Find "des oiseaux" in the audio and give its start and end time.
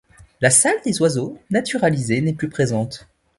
0.83-1.37